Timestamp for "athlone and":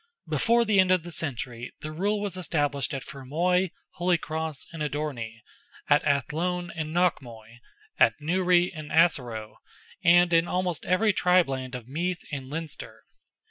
6.05-6.91